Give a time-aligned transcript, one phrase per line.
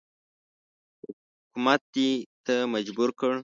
[1.39, 2.09] حکومت دې
[2.45, 3.33] ته مجبور کړ.